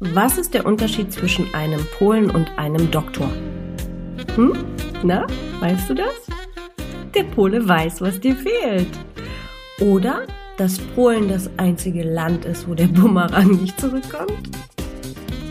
[0.00, 3.30] Was ist der Unterschied zwischen einem Polen und einem Doktor?
[4.36, 4.52] Hm?
[5.02, 5.26] Na,
[5.60, 6.14] weißt du das?
[7.14, 8.88] Der Pole weiß, was dir fehlt.
[9.80, 10.26] Oder
[10.56, 14.50] dass Polen das einzige Land ist, wo der Bumerang nicht zurückkommt?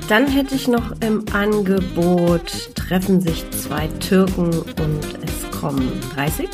[0.07, 6.47] Dann hätte ich noch im Angebot, treffen sich zwei Türken und es kommen 30.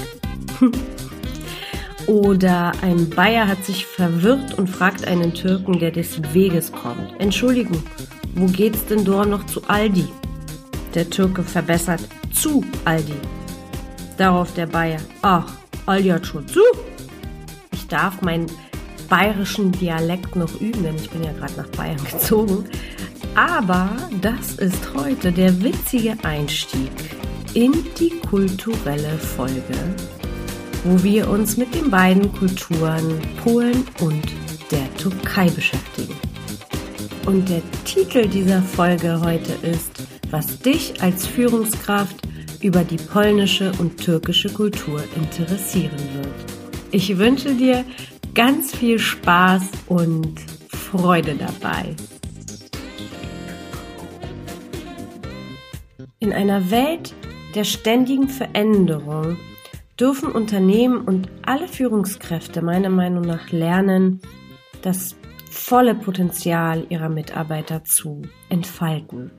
[2.07, 7.19] Oder ein Bayer hat sich verwirrt und fragt einen Türken, der des Weges kommt.
[7.19, 7.81] Entschuldigung,
[8.35, 10.07] wo geht's denn dort noch zu Aldi?
[10.93, 13.13] Der Türke verbessert zu Aldi.
[14.17, 15.45] Darauf der Bayer, ach,
[15.85, 16.61] Aldi hat schon zu.
[17.71, 18.47] Ich darf meinen
[19.09, 22.65] bayerischen Dialekt noch üben, denn ich bin ja gerade nach Bayern gezogen.
[23.35, 23.89] Aber
[24.21, 26.91] das ist heute der witzige Einstieg
[27.53, 29.73] in die kulturelle Folge
[30.83, 34.23] wo wir uns mit den beiden Kulturen Polen und
[34.71, 36.15] der Türkei beschäftigen.
[37.25, 42.17] Und der Titel dieser Folge heute ist, was dich als Führungskraft
[42.61, 46.33] über die polnische und türkische Kultur interessieren wird.
[46.91, 47.85] Ich wünsche dir
[48.33, 51.95] ganz viel Spaß und Freude dabei.
[56.19, 57.13] In einer Welt
[57.55, 59.37] der ständigen Veränderung
[59.99, 64.21] dürfen Unternehmen und alle Führungskräfte meiner Meinung nach lernen,
[64.81, 65.15] das
[65.49, 69.31] volle Potenzial ihrer Mitarbeiter zu entfalten.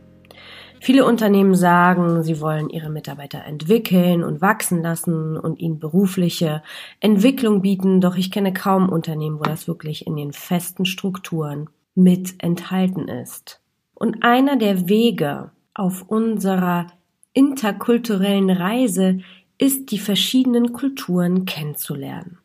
[0.80, 6.62] Viele Unternehmen sagen, sie wollen ihre Mitarbeiter entwickeln und wachsen lassen und ihnen berufliche
[7.00, 12.34] Entwicklung bieten, doch ich kenne kaum Unternehmen, wo das wirklich in den festen Strukturen mit
[12.42, 13.62] enthalten ist.
[13.94, 16.88] Und einer der Wege auf unserer
[17.32, 19.20] interkulturellen Reise
[19.64, 22.38] ist, die verschiedenen Kulturen kennenzulernen.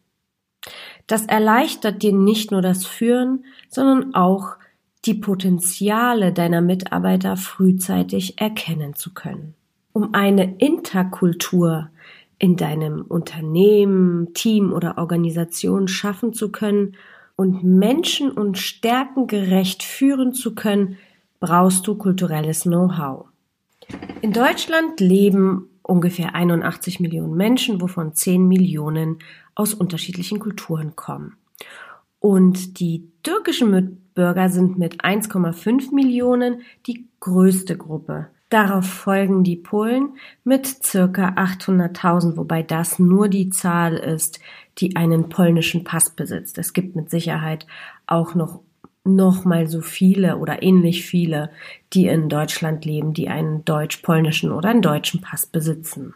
[1.06, 4.56] Das erleichtert dir nicht nur das Führen, sondern auch
[5.06, 9.54] die Potenziale deiner Mitarbeiter frühzeitig erkennen zu können.
[9.92, 11.90] Um eine Interkultur
[12.38, 16.96] in deinem Unternehmen, Team oder Organisation schaffen zu können
[17.36, 20.98] und Menschen und Stärken gerecht führen zu können,
[21.42, 23.26] brauchst du kulturelles Know-how.
[24.22, 29.20] In Deutschland leben ungefähr 81 Millionen Menschen, wovon 10 Millionen
[29.56, 31.36] aus unterschiedlichen Kulturen kommen.
[32.20, 38.28] Und die türkischen Mitbürger sind mit 1,5 Millionen die größte Gruppe.
[38.50, 44.40] Darauf folgen die Polen mit circa 800.000, wobei das nur die Zahl ist,
[44.80, 46.58] die einen polnischen Pass besitzt.
[46.58, 47.68] Es gibt mit Sicherheit
[48.08, 48.62] auch noch
[49.16, 51.50] noch mal so viele oder ähnlich viele,
[51.94, 56.14] die in Deutschland leben, die einen deutsch-polnischen oder einen deutschen Pass besitzen.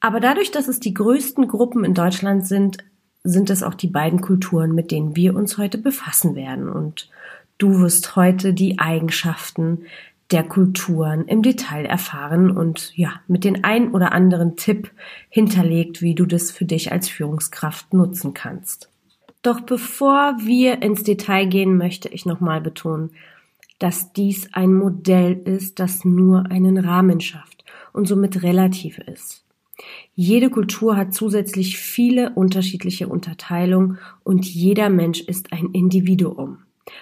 [0.00, 2.78] Aber dadurch, dass es die größten Gruppen in Deutschland sind,
[3.24, 6.68] sind es auch die beiden Kulturen, mit denen wir uns heute befassen werden.
[6.68, 7.08] Und
[7.58, 9.84] du wirst heute die Eigenschaften
[10.32, 14.90] der Kulturen im Detail erfahren und ja, mit den ein oder anderen Tipp
[15.28, 18.91] hinterlegt, wie du das für dich als Führungskraft nutzen kannst.
[19.42, 23.10] Doch bevor wir ins Detail gehen, möchte ich nochmal betonen,
[23.80, 29.44] dass dies ein Modell ist, das nur einen Rahmen schafft und somit relativ ist.
[30.14, 36.58] Jede Kultur hat zusätzlich viele unterschiedliche Unterteilungen und jeder Mensch ist ein Individuum.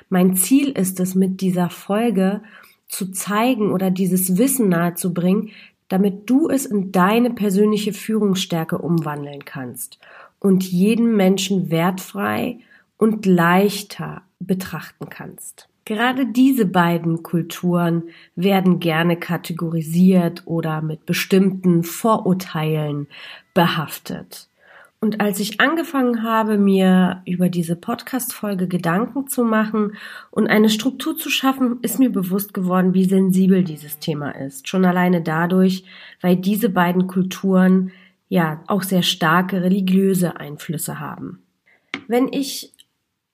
[0.09, 2.41] Mein Ziel ist es, mit dieser Folge
[2.89, 5.51] zu zeigen oder dieses Wissen nahezubringen,
[5.89, 9.99] damit du es in deine persönliche Führungsstärke umwandeln kannst
[10.41, 12.59] und jeden Menschen wertfrei
[12.97, 15.69] und leichter betrachten kannst.
[15.85, 18.05] Gerade diese beiden Kulturen
[18.37, 23.09] werden gerne kategorisiert oder mit bestimmten Vorurteilen
[23.55, 24.49] behaftet.
[25.03, 29.95] Und als ich angefangen habe, mir über diese Podcast-Folge Gedanken zu machen
[30.31, 34.69] und eine Struktur zu schaffen, ist mir bewusst geworden, wie sensibel dieses Thema ist.
[34.69, 35.85] Schon alleine dadurch,
[36.21, 37.93] weil diese beiden Kulturen
[38.31, 41.43] ja auch sehr starke religiöse Einflüsse haben.
[42.09, 42.73] Wenn ich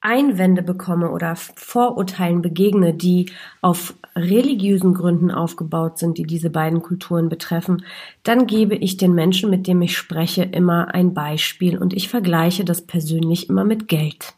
[0.01, 3.31] Einwände bekomme oder Vorurteilen begegne, die
[3.61, 7.85] auf religiösen Gründen aufgebaut sind, die diese beiden Kulturen betreffen,
[8.23, 12.65] dann gebe ich den Menschen, mit dem ich spreche, immer ein Beispiel und ich vergleiche
[12.65, 14.35] das persönlich immer mit Geld.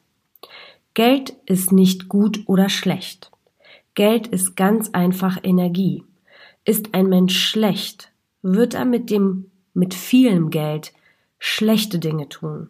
[0.94, 3.30] Geld ist nicht gut oder schlecht.
[3.94, 6.02] Geld ist ganz einfach Energie.
[6.64, 8.10] Ist ein Mensch schlecht,
[8.42, 10.92] wird er mit dem mit vielem Geld
[11.38, 12.68] schlechte Dinge tun.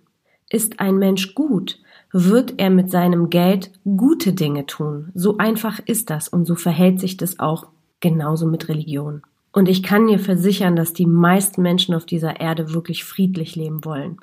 [0.50, 1.80] Ist ein Mensch gut,
[2.12, 5.10] wird er mit seinem Geld gute Dinge tun.
[5.14, 7.66] So einfach ist das und so verhält sich das auch
[8.00, 9.22] genauso mit Religion.
[9.52, 13.84] Und ich kann dir versichern, dass die meisten Menschen auf dieser Erde wirklich friedlich leben
[13.84, 14.18] wollen.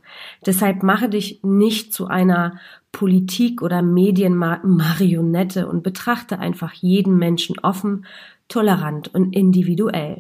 [0.46, 2.60] Deshalb mache dich nicht zu einer
[2.92, 8.06] Politik- oder Medienmarionette und betrachte einfach jeden Menschen offen,
[8.48, 10.20] tolerant und individuell.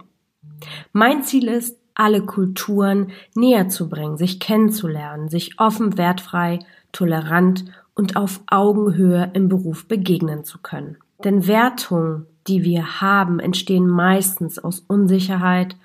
[0.91, 6.59] Mein Ziel ist, alle Kulturen näher zu bringen, sich kennenzulernen, sich offen, wertfrei,
[6.91, 7.65] tolerant
[7.95, 10.97] und auf Augenhöhe im Beruf begegnen zu können.
[11.23, 15.75] Denn Wertungen, die wir haben, entstehen meistens aus Unsicherheit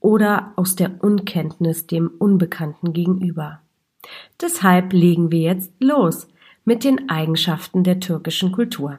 [0.00, 3.60] oder aus der Unkenntnis dem Unbekannten gegenüber.
[4.40, 6.28] Deshalb legen wir jetzt los
[6.64, 8.98] mit den Eigenschaften der türkischen Kultur.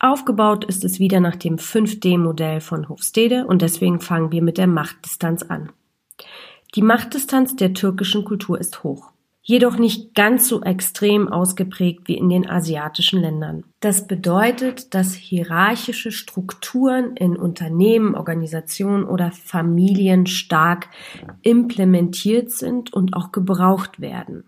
[0.00, 4.66] Aufgebaut ist es wieder nach dem 5D-Modell von Hofstede und deswegen fangen wir mit der
[4.66, 5.70] Machtdistanz an.
[6.74, 9.12] Die Machtdistanz der türkischen Kultur ist hoch
[9.42, 13.64] jedoch nicht ganz so extrem ausgeprägt wie in den asiatischen Ländern.
[13.80, 20.88] Das bedeutet, dass hierarchische Strukturen in Unternehmen, Organisationen oder Familien stark
[21.42, 24.44] implementiert sind und auch gebraucht werden.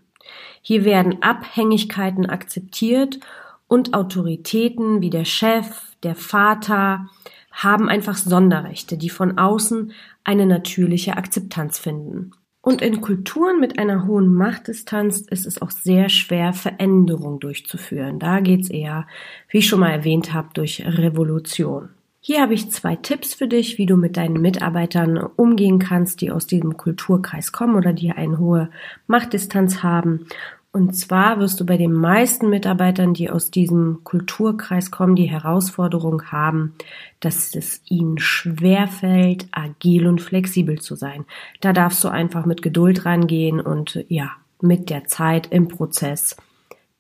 [0.61, 3.19] Hier werden Abhängigkeiten akzeptiert
[3.67, 5.67] und Autoritäten wie der Chef,
[6.03, 7.09] der Vater
[7.51, 9.93] haben einfach Sonderrechte, die von außen
[10.25, 12.33] eine natürliche Akzeptanz finden.
[12.61, 18.21] Und in Kulturen mit einer hohen Machtdistanz ist es auch sehr schwer, Veränderung durchzuführen.
[18.21, 19.09] Da geht's eher,
[19.49, 21.89] wie ich schon mal erwähnt habe, durch Revolution.
[22.21, 26.31] Hier habe ich zwei Tipps für dich, wie du mit deinen Mitarbeitern umgehen kannst, die
[26.31, 28.71] aus diesem Kulturkreis kommen oder die eine hohe
[29.09, 30.27] Machtdistanz haben
[30.75, 36.33] und zwar wirst du bei den meisten Mitarbeitern, die aus diesem Kulturkreis kommen, die Herausforderung
[36.33, 36.75] haben,
[37.21, 41.27] dass es ihnen schwerfällt, agil und flexibel zu sein.
[41.61, 44.31] Da darfst du einfach mit Geduld rangehen und ja,
[44.63, 46.37] mit der Zeit im Prozess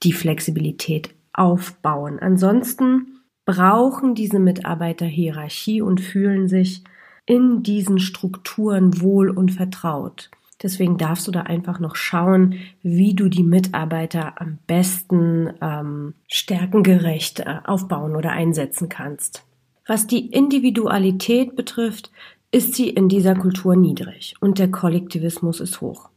[0.03, 2.19] die Flexibilität aufbauen.
[2.19, 6.85] Ansonsten brauchen diese Mitarbeiter Hierarchie und fühlen sich
[7.25, 10.31] in diesen Strukturen wohl und vertraut.
[10.63, 17.41] Deswegen darfst du da einfach noch schauen, wie du die Mitarbeiter am besten ähm, stärkengerecht
[17.41, 19.45] äh, aufbauen oder einsetzen kannst.
[19.87, 22.13] Was die Individualität betrifft,
[22.53, 26.11] ist sie in dieser Kultur niedrig und der Kollektivismus ist hoch.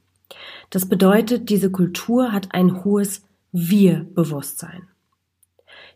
[0.70, 4.88] Das bedeutet, diese Kultur hat ein hohes Wir-Bewusstsein.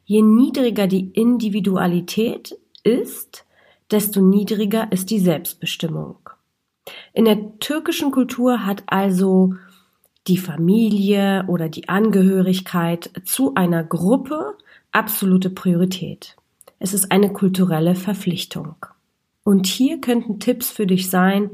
[0.05, 3.45] Je niedriger die Individualität ist,
[3.91, 6.28] desto niedriger ist die Selbstbestimmung.
[7.13, 9.53] In der türkischen Kultur hat also
[10.27, 14.55] die Familie oder die Angehörigkeit zu einer Gruppe
[14.91, 16.35] absolute Priorität.
[16.79, 18.75] Es ist eine kulturelle Verpflichtung.
[19.43, 21.51] Und hier könnten Tipps für dich sein,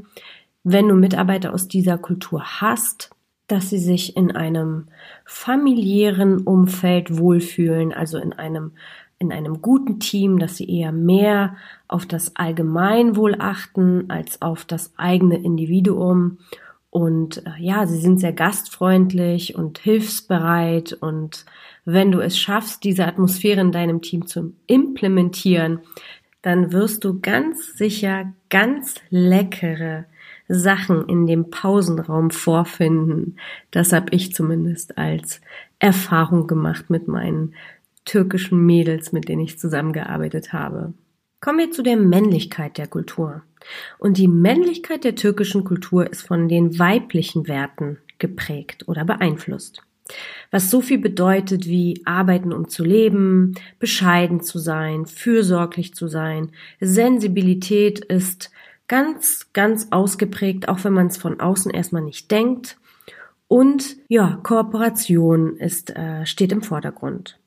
[0.64, 3.12] wenn du Mitarbeiter aus dieser Kultur hast,
[3.48, 4.88] dass sie sich in einem
[5.24, 8.72] familiären Umfeld wohlfühlen, also in einem
[9.20, 11.56] in einem guten Team, dass sie eher mehr
[11.88, 16.40] auf das Allgemeinwohl achten als auf das eigene Individuum.
[16.90, 20.94] Und äh, ja, sie sind sehr gastfreundlich und hilfsbereit.
[20.94, 21.46] Und
[21.86, 25.80] wenn du es schaffst, diese Atmosphäre in deinem Team zu implementieren,
[26.42, 30.06] dann wirst du ganz sicher ganz leckere
[30.48, 33.38] Sachen in dem Pausenraum vorfinden.
[33.72, 35.42] Das habe ich zumindest als
[35.80, 37.56] Erfahrung gemacht mit meinen
[38.06, 40.94] türkischen Mädels, mit denen ich zusammengearbeitet habe.
[41.42, 43.44] Kommen wir zu der Männlichkeit der Kultur.
[43.98, 49.82] Und die Männlichkeit der türkischen Kultur ist von den weiblichen Werten geprägt oder beeinflusst.
[50.52, 56.52] Was so viel bedeutet wie arbeiten um zu leben, bescheiden zu sein, fürsorglich zu sein.
[56.80, 58.52] Sensibilität ist
[58.88, 62.78] ganz, ganz ausgeprägt, auch wenn man es von außen erstmal nicht denkt.
[63.48, 67.40] Und ja, Kooperation ist, äh, steht im Vordergrund.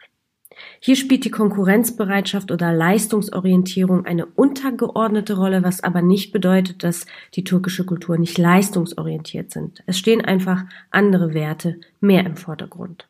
[0.81, 7.45] Hier spielt die Konkurrenzbereitschaft oder Leistungsorientierung eine untergeordnete Rolle, was aber nicht bedeutet, dass die
[7.45, 9.83] türkische Kultur nicht leistungsorientiert sind.
[9.87, 13.09] Es stehen einfach andere Werte mehr im Vordergrund.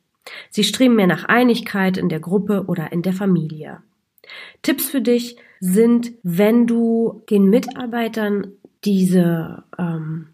[0.51, 3.79] Sie streben mehr nach Einigkeit in der Gruppe oder in der Familie.
[4.63, 8.53] Tipps für dich sind, wenn du den Mitarbeitern
[8.85, 10.29] diese ähm,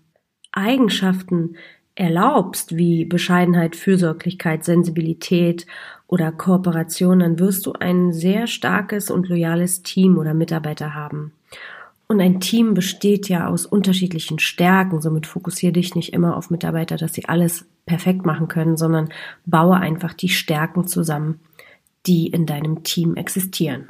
[0.52, 1.56] Eigenschaften
[1.94, 5.66] erlaubst, wie Bescheidenheit, Fürsorglichkeit, Sensibilität
[6.06, 11.32] oder Kooperation, dann wirst du ein sehr starkes und loyales Team oder Mitarbeiter haben.
[12.06, 16.96] Und ein Team besteht ja aus unterschiedlichen Stärken, somit fokussiere dich nicht immer auf Mitarbeiter,
[16.96, 19.08] dass sie alles perfekt machen können, sondern
[19.46, 21.40] baue einfach die Stärken zusammen,
[22.06, 23.88] die in deinem Team existieren.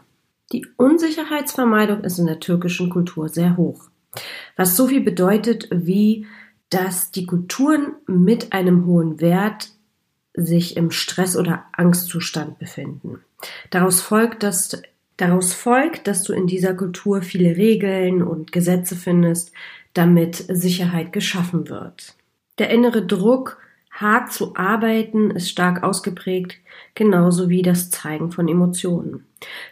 [0.52, 3.88] Die Unsicherheitsvermeidung ist in der türkischen Kultur sehr hoch.
[4.56, 6.26] Was so viel bedeutet wie
[6.75, 9.71] dass die Kulturen mit einem hohen Wert
[10.35, 13.21] sich im Stress- oder Angstzustand befinden.
[13.71, 14.83] Daraus folgt, dass
[15.17, 19.53] Daraus folgt, dass du in dieser Kultur viele Regeln und Gesetze findest,
[19.93, 22.14] damit Sicherheit geschaffen wird.
[22.59, 23.59] Der innere Druck,
[23.93, 26.57] hart zu arbeiten, ist stark ausgeprägt,
[26.97, 29.25] genauso wie das Zeigen von Emotionen.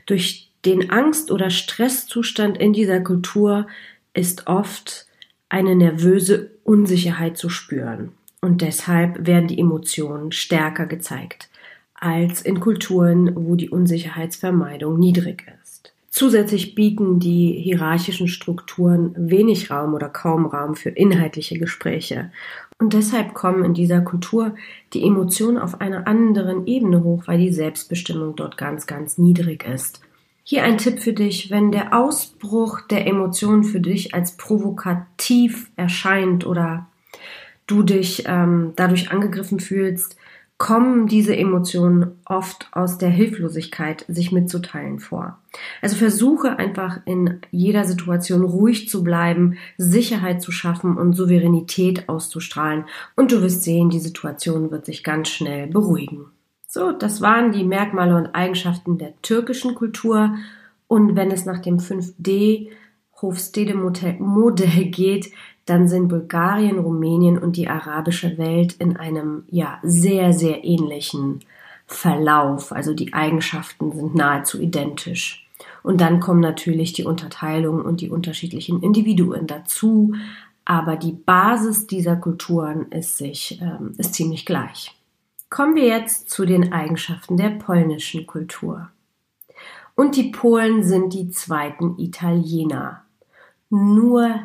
[0.07, 3.67] Durch den Angst- oder Stresszustand in dieser Kultur
[4.15, 5.07] ist oft
[5.49, 8.13] eine nervöse Unsicherheit zu spüren.
[8.45, 11.49] Und deshalb werden die Emotionen stärker gezeigt
[11.95, 15.95] als in Kulturen, wo die Unsicherheitsvermeidung niedrig ist.
[16.11, 22.33] Zusätzlich bieten die hierarchischen Strukturen wenig Raum oder kaum Raum für inhaltliche Gespräche.
[22.79, 24.57] Und deshalb kommen in dieser Kultur
[24.93, 30.03] die Emotionen auf einer anderen Ebene hoch, weil die Selbstbestimmung dort ganz, ganz niedrig ist.
[30.43, 36.45] Hier ein Tipp für dich, wenn der Ausbruch der Emotionen für dich als provokativ erscheint
[36.45, 36.89] oder
[37.67, 40.17] du dich ähm, dadurch angegriffen fühlst,
[40.63, 45.39] kommen diese Emotionen oft aus der Hilflosigkeit, sich mitzuteilen vor.
[45.81, 52.85] Also versuche einfach in jeder Situation ruhig zu bleiben, Sicherheit zu schaffen und Souveränität auszustrahlen
[53.17, 56.27] und du wirst sehen, die Situation wird sich ganz schnell beruhigen.
[56.69, 60.37] So, das waren die Merkmale und Eigenschaften der türkischen Kultur
[60.87, 62.69] und wenn es nach dem 5D
[63.21, 65.33] Hofstede Modell geht,
[65.65, 71.41] dann sind Bulgarien, Rumänien und die arabische Welt in einem ja sehr, sehr ähnlichen
[71.87, 72.73] Verlauf.
[72.73, 75.49] Also die Eigenschaften sind nahezu identisch.
[75.83, 80.15] Und dann kommen natürlich die Unterteilungen und die unterschiedlichen Individuen dazu.
[80.65, 84.97] Aber die Basis dieser Kulturen ist sich, ähm, ist ziemlich gleich.
[85.51, 88.89] Kommen wir jetzt zu den Eigenschaften der polnischen Kultur.
[89.95, 93.05] Und die Polen sind die zweiten Italiener.
[93.69, 94.41] Nur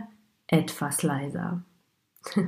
[0.48, 1.64] etwas leiser.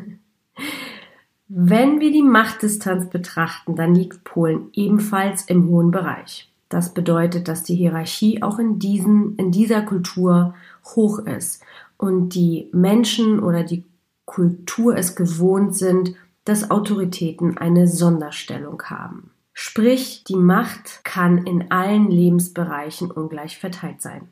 [1.48, 6.51] Wenn wir die Machtdistanz betrachten, dann liegt Polen ebenfalls im hohen Bereich.
[6.70, 10.53] Das bedeutet, dass die Hierarchie auch in, diesen, in dieser Kultur
[10.96, 11.63] hoch ist
[11.98, 13.84] und die Menschen oder die
[14.25, 16.13] Kultur es gewohnt sind,
[16.46, 19.32] dass Autoritäten eine Sonderstellung haben.
[19.53, 24.29] Sprich, die Macht kann in allen Lebensbereichen ungleich verteilt sein.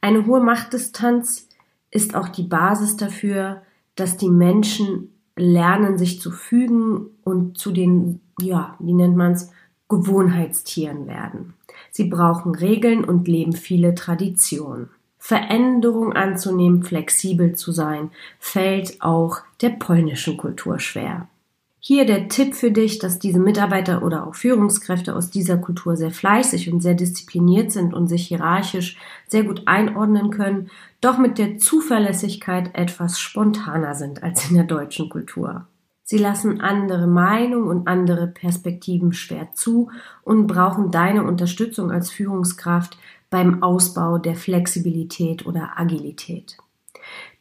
[0.00, 1.48] Eine hohe Machtdistanz
[1.92, 3.62] ist auch die Basis dafür,
[3.94, 9.52] dass die Menschen lernen, sich zu fügen und zu den, ja, wie nennt man's,
[9.88, 11.52] Gewohnheitstieren werden.
[11.90, 14.88] Sie brauchen Regeln und leben viele Traditionen.
[15.18, 21.28] Veränderung anzunehmen, flexibel zu sein, fällt auch der polnischen Kultur schwer.
[21.84, 26.12] Hier der Tipp für dich, dass diese Mitarbeiter oder auch Führungskräfte aus dieser Kultur sehr
[26.12, 28.96] fleißig und sehr diszipliniert sind und sich hierarchisch
[29.26, 30.70] sehr gut einordnen können,
[31.00, 35.66] doch mit der Zuverlässigkeit etwas spontaner sind als in der deutschen Kultur.
[36.04, 39.90] Sie lassen andere Meinungen und andere Perspektiven schwer zu
[40.22, 42.96] und brauchen deine Unterstützung als Führungskraft
[43.28, 46.58] beim Ausbau der Flexibilität oder Agilität.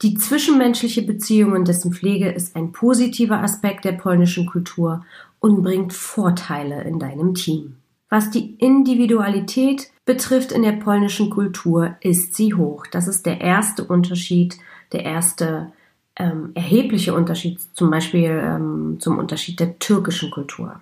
[0.02, 5.06] Die zwischenmenschliche Beziehung und dessen Pflege ist ein positiver Aspekt der polnischen Kultur
[5.40, 7.78] und bringt Vorteile in deinem Team.
[8.10, 12.86] Was die Individualität betrifft in der polnischen Kultur, ist sie hoch.
[12.92, 14.58] Das ist der erste Unterschied,
[14.92, 15.72] der erste
[16.18, 20.80] ähm, erhebliche Unterschied zum Beispiel ähm, zum Unterschied der türkischen Kultur.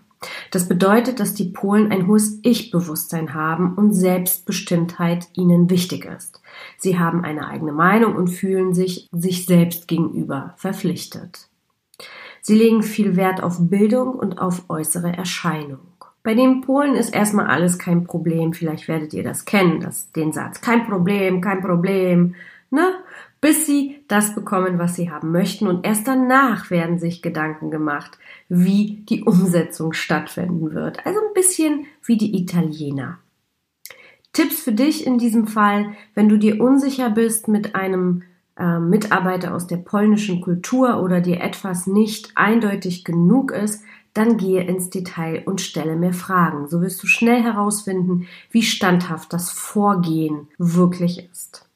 [0.52, 6.42] Das bedeutet, dass die Polen ein hohes Ich-Bewusstsein haben und Selbstbestimmtheit ihnen wichtig ist.
[6.78, 11.50] Sie haben eine eigene Meinung und fühlen sich sich selbst gegenüber verpflichtet.
[12.42, 15.80] Sie legen viel Wert auf Bildung und auf äußere Erscheinung.
[16.24, 18.54] Bei den Polen ist erstmal alles kein Problem.
[18.54, 20.62] Vielleicht werdet ihr das kennen, das, den Satz.
[20.62, 22.36] Kein Problem, kein Problem.
[22.72, 22.94] Ne?
[23.42, 25.68] Bis sie das bekommen, was sie haben möchten.
[25.68, 28.18] Und erst danach werden sich Gedanken gemacht,
[28.50, 31.06] wie die Umsetzung stattfinden wird.
[31.06, 33.20] Also ein bisschen wie die Italiener.
[34.34, 38.24] Tipps für dich in diesem Fall, wenn du dir unsicher bist mit einem
[38.58, 44.64] äh, Mitarbeiter aus der polnischen Kultur oder dir etwas nicht eindeutig genug ist, dann gehe
[44.64, 46.68] ins Detail und stelle mir Fragen.
[46.68, 51.69] So wirst du schnell herausfinden, wie standhaft das Vorgehen wirklich ist.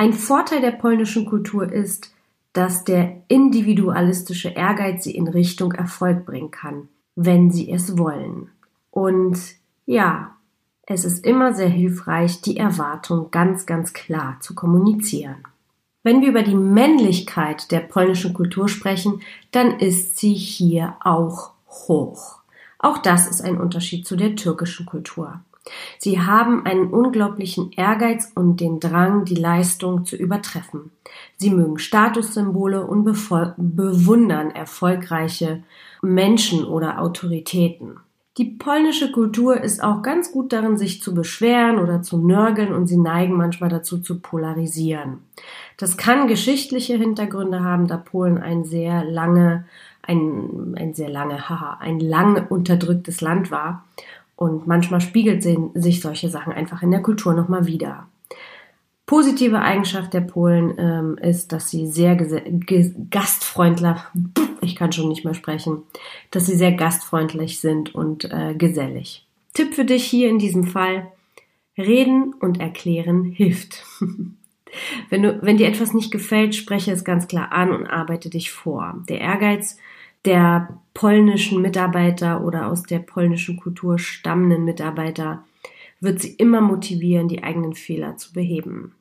[0.00, 2.14] Ein Vorteil der polnischen Kultur ist,
[2.54, 8.48] dass der individualistische Ehrgeiz sie in Richtung Erfolg bringen kann, wenn sie es wollen.
[8.90, 9.38] Und
[9.84, 10.36] ja,
[10.86, 15.44] es ist immer sehr hilfreich, die Erwartung ganz, ganz klar zu kommunizieren.
[16.02, 22.40] Wenn wir über die Männlichkeit der polnischen Kultur sprechen, dann ist sie hier auch hoch.
[22.78, 25.42] Auch das ist ein Unterschied zu der türkischen Kultur.
[25.98, 30.90] Sie haben einen unglaublichen Ehrgeiz und den Drang, die Leistung zu übertreffen.
[31.36, 35.62] Sie mögen Statussymbole und bewundern erfolgreiche
[36.02, 38.00] Menschen oder Autoritäten.
[38.38, 42.86] Die polnische Kultur ist auch ganz gut darin, sich zu beschweren oder zu nörgeln und
[42.86, 45.18] sie neigen manchmal dazu zu polarisieren.
[45.76, 49.66] Das kann geschichtliche Hintergründe haben, da Polen ein sehr lange,
[50.00, 53.84] ein, ein sehr lange, haha, ein lang unterdrücktes Land war.
[54.42, 58.08] Und manchmal spiegelt sich solche Sachen einfach in der Kultur nochmal wieder.
[59.04, 62.16] Positive Eigenschaft der Polen ähm, ist, dass sie sehr
[63.10, 63.96] gastfreundlich,
[64.62, 65.82] ich kann schon nicht mehr sprechen,
[66.30, 69.26] dass sie sehr gastfreundlich sind und äh, gesellig.
[69.52, 71.12] Tipp für dich hier in diesem Fall,
[71.76, 73.84] reden und erklären hilft.
[75.10, 78.50] wenn, du, wenn dir etwas nicht gefällt, spreche es ganz klar an und arbeite dich
[78.50, 79.04] vor.
[79.06, 79.76] Der Ehrgeiz
[80.24, 85.44] der polnischen Mitarbeiter oder aus der polnischen Kultur stammenden Mitarbeiter
[86.00, 88.94] wird sie immer motivieren, die eigenen Fehler zu beheben.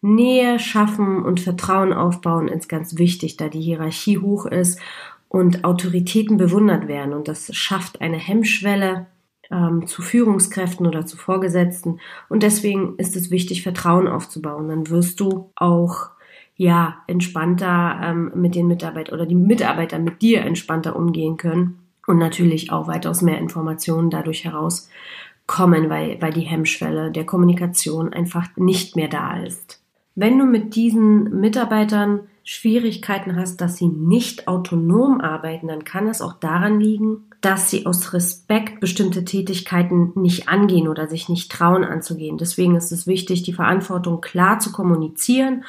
[0.00, 4.80] Nähe schaffen und Vertrauen aufbauen ist ganz wichtig, da die Hierarchie hoch ist
[5.28, 7.12] und Autoritäten bewundert werden.
[7.14, 9.06] Und das schafft eine Hemmschwelle
[9.50, 12.00] ähm, zu Führungskräften oder zu Vorgesetzten.
[12.28, 14.68] Und deswegen ist es wichtig, Vertrauen aufzubauen.
[14.68, 16.10] Dann wirst du auch
[16.58, 22.18] ja entspannter ähm, mit den Mitarbeitern oder die Mitarbeiter mit dir entspannter umgehen können und
[22.18, 28.96] natürlich auch weitaus mehr Informationen dadurch herauskommen, weil, weil die Hemmschwelle der Kommunikation einfach nicht
[28.96, 29.80] mehr da ist.
[30.16, 36.20] Wenn du mit diesen Mitarbeitern Schwierigkeiten hast, dass sie nicht autonom arbeiten, dann kann es
[36.20, 41.84] auch daran liegen, dass sie aus Respekt bestimmte Tätigkeiten nicht angehen oder sich nicht trauen
[41.84, 42.36] anzugehen.
[42.36, 45.62] Deswegen ist es wichtig, die Verantwortung klar zu kommunizieren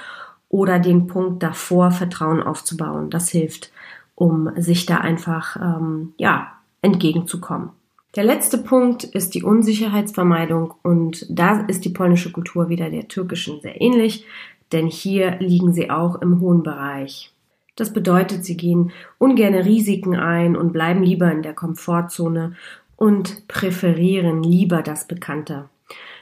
[0.49, 3.09] oder den Punkt davor Vertrauen aufzubauen.
[3.09, 3.71] Das hilft,
[4.15, 7.69] um sich da einfach ähm, ja entgegenzukommen.
[8.15, 13.61] Der letzte Punkt ist die Unsicherheitsvermeidung und da ist die polnische Kultur wieder der türkischen
[13.61, 14.25] sehr ähnlich,
[14.71, 17.31] denn hier liegen sie auch im hohen Bereich.
[17.75, 22.55] Das bedeutet, sie gehen ungerne Risiken ein und bleiben lieber in der Komfortzone
[22.97, 25.69] und präferieren lieber das Bekannte.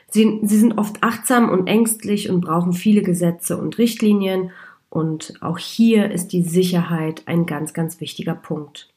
[0.09, 4.51] Sie, sie sind oft achtsam und ängstlich und brauchen viele Gesetze und Richtlinien
[4.89, 8.89] und auch hier ist die Sicherheit ein ganz, ganz wichtiger Punkt.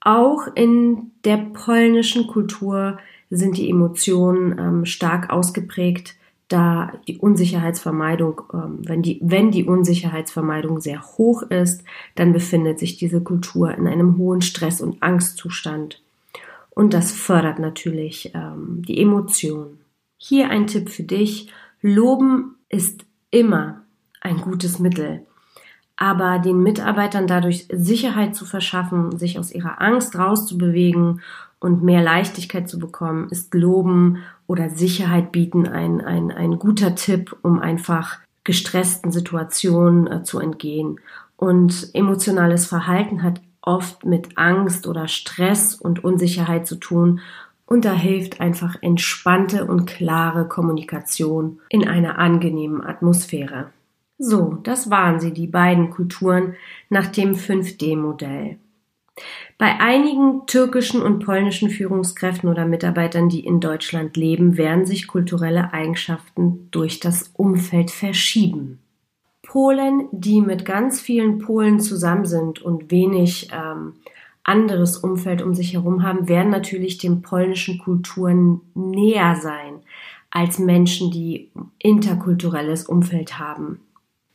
[0.00, 2.98] Auch in der polnischen Kultur
[3.30, 6.16] sind die Emotionen ähm, stark ausgeprägt,
[6.48, 11.82] da die Unsicherheitsvermeidung, ähm, wenn, die, wenn die Unsicherheitsvermeidung sehr hoch ist,
[12.14, 16.02] dann befindet sich diese Kultur in einem hohen Stress- und Angstzustand.
[16.70, 19.78] Und das fördert natürlich ähm, die Emotionen.
[20.16, 21.52] Hier ein Tipp für dich.
[21.80, 23.82] Loben ist immer
[24.20, 25.26] ein gutes Mittel
[25.96, 31.22] aber den Mitarbeitern dadurch Sicherheit zu verschaffen, sich aus ihrer Angst rauszubewegen
[31.58, 37.34] und mehr Leichtigkeit zu bekommen, ist Loben oder Sicherheit bieten ein, ein, ein guter Tipp,
[37.42, 41.00] um einfach gestressten Situationen äh, zu entgehen.
[41.36, 47.20] Und emotionales Verhalten hat oft mit Angst oder Stress und Unsicherheit zu tun.
[47.66, 53.72] Und da hilft einfach entspannte und klare Kommunikation in einer angenehmen Atmosphäre.
[54.18, 56.54] So, das waren sie, die beiden Kulturen
[56.88, 58.58] nach dem 5D-Modell.
[59.58, 65.72] Bei einigen türkischen und polnischen Führungskräften oder Mitarbeitern, die in Deutschland leben, werden sich kulturelle
[65.72, 68.80] Eigenschaften durch das Umfeld verschieben.
[69.42, 73.94] Polen, die mit ganz vielen Polen zusammen sind und wenig ähm,
[74.46, 79.80] anderes Umfeld um sich herum haben, werden natürlich den polnischen Kulturen näher sein
[80.30, 83.80] als Menschen, die interkulturelles Umfeld haben.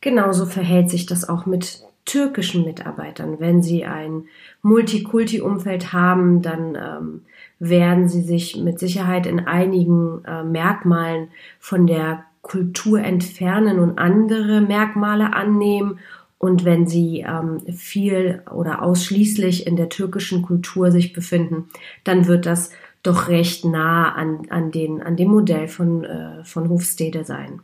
[0.00, 3.36] Genauso verhält sich das auch mit türkischen Mitarbeitern.
[3.38, 4.24] Wenn sie ein
[4.62, 7.22] Multikulti-Umfeld haben, dann ähm,
[7.58, 11.28] werden sie sich mit Sicherheit in einigen äh, Merkmalen
[11.60, 16.00] von der Kultur entfernen und andere Merkmale annehmen.
[16.44, 21.68] Und wenn sie ähm, viel oder ausschließlich in der türkischen Kultur sich befinden,
[22.02, 22.70] dann wird das
[23.04, 27.60] doch recht nah an, an, den, an dem Modell von, äh, von Hofstede sein.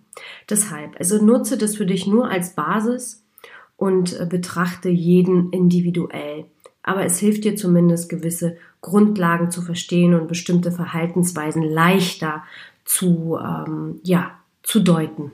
[0.48, 3.24] Deshalb, also nutze das für dich nur als Basis
[3.76, 6.44] und äh, betrachte jeden individuell.
[6.84, 12.44] Aber es hilft dir zumindest gewisse Grundlagen zu verstehen und bestimmte Verhaltensweisen leichter
[12.84, 15.32] zu, ähm, ja, zu deuten.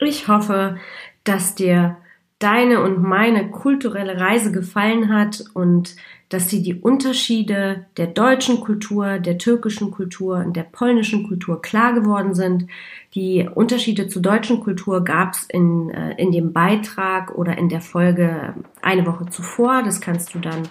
[0.00, 0.76] Ich hoffe,
[1.22, 1.98] dass dir
[2.38, 5.96] deine und meine kulturelle Reise gefallen hat und
[6.28, 11.94] dass sie die Unterschiede der deutschen Kultur, der türkischen Kultur und der polnischen Kultur klar
[11.94, 12.66] geworden sind.
[13.14, 17.80] Die Unterschiede zur deutschen Kultur gab es in, äh, in dem Beitrag oder in der
[17.80, 19.82] Folge eine Woche zuvor.
[19.82, 20.68] Das kannst du dann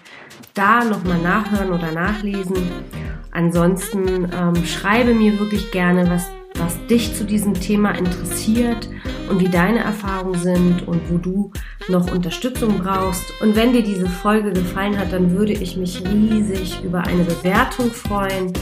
[0.54, 2.56] da nochmal nachhören oder nachlesen.
[3.32, 8.90] Ansonsten ähm, schreibe mir wirklich gerne, was was dich zu diesem Thema interessiert
[9.30, 11.52] und wie deine Erfahrungen sind und wo du
[11.90, 13.24] noch Unterstützung brauchst.
[13.42, 17.92] Und wenn dir diese Folge gefallen hat, dann würde ich mich riesig über eine Bewertung
[17.92, 18.54] freuen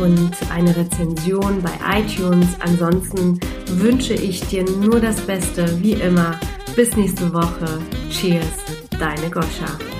[0.00, 2.48] und eine Rezension bei iTunes.
[2.60, 6.38] Ansonsten wünsche ich dir nur das Beste, wie immer.
[6.76, 7.78] Bis nächste Woche.
[8.10, 8.64] Cheers,
[8.98, 9.93] deine Goscha.